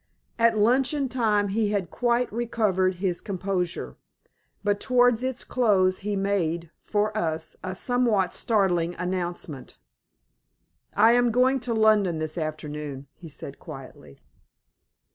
At 0.39 0.57
luncheon 0.57 1.09
time 1.09 1.49
he 1.49 1.69
had 1.69 1.91
quite 1.91 2.33
recovered 2.33 2.95
his 2.95 3.21
composure, 3.21 3.97
but 4.63 4.79
towards 4.79 5.21
its 5.21 5.43
close 5.43 5.99
he 5.99 6.15
made, 6.15 6.71
for 6.81 7.15
us, 7.15 7.55
a 7.63 7.75
somewhat 7.75 8.33
startling 8.33 8.95
announcement. 8.95 9.77
"I 10.95 11.11
am 11.11 11.29
going 11.29 11.59
to 11.59 11.75
London 11.75 12.17
this 12.17 12.39
afternoon," 12.39 13.09
he 13.13 13.29
said, 13.29 13.59
quietly. 13.59 14.19